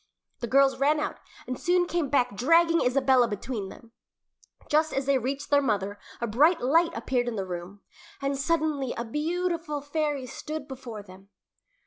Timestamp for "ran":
0.79-0.99